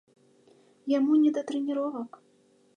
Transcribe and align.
Яму 0.97 1.19
не 1.25 1.31
да 1.37 1.45
трэніровак. 1.53 2.11